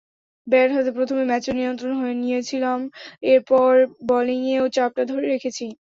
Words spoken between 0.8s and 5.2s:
প্রথমে ম্যাচের নিয়ন্ত্রণ নিয়েছিলাম, এরপর বোলিংয়েও চাপটা